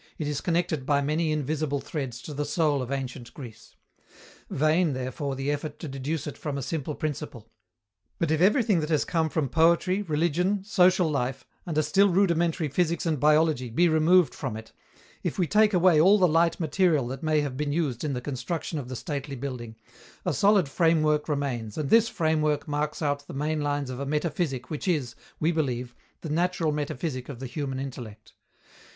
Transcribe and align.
It 0.17 0.27
is 0.27 0.41
connected 0.41 0.83
by 0.83 1.01
many 1.03 1.31
invisible 1.31 1.79
threads 1.79 2.23
to 2.23 2.33
the 2.33 2.43
soul 2.43 2.81
of 2.81 2.91
ancient 2.91 3.31
Greece. 3.35 3.75
Vain, 4.49 4.93
therefore, 4.93 5.35
the 5.35 5.51
effort 5.51 5.77
to 5.77 5.87
deduce 5.87 6.25
it 6.25 6.39
from 6.39 6.57
a 6.57 6.63
simple 6.63 6.95
principle. 6.95 7.51
But 8.17 8.31
if 8.31 8.41
everything 8.41 8.79
that 8.79 8.89
has 8.89 9.05
come 9.05 9.29
from 9.29 9.47
poetry, 9.47 10.01
religion, 10.01 10.63
social 10.63 11.07
life 11.07 11.45
and 11.67 11.77
a 11.77 11.83
still 11.83 12.09
rudimentary 12.09 12.67
physics 12.67 13.05
and 13.05 13.19
biology 13.19 13.69
be 13.69 13.87
removed 13.87 14.33
from 14.33 14.57
it, 14.57 14.71
if 15.21 15.37
we 15.37 15.45
take 15.45 15.71
away 15.71 16.01
all 16.01 16.17
the 16.17 16.27
light 16.27 16.59
material 16.59 17.07
that 17.09 17.21
may 17.21 17.41
have 17.41 17.55
been 17.55 17.71
used 17.71 18.03
in 18.03 18.13
the 18.13 18.21
construction 18.21 18.79
of 18.79 18.89
the 18.89 18.95
stately 18.95 19.35
building, 19.35 19.75
a 20.25 20.33
solid 20.33 20.67
framework 20.67 21.29
remains, 21.29 21.77
and 21.77 21.91
this 21.91 22.09
framework 22.09 22.67
marks 22.67 23.03
out 23.03 23.27
the 23.27 23.35
main 23.35 23.61
lines 23.61 23.91
of 23.91 23.99
a 23.99 24.07
metaphysic 24.07 24.71
which 24.71 24.87
is, 24.87 25.13
we 25.39 25.51
believe, 25.51 25.93
the 26.21 26.29
natural 26.29 26.71
metaphysic 26.71 27.29
of 27.29 27.39
the 27.39 27.45
human 27.45 27.77
intellect. 27.79 28.33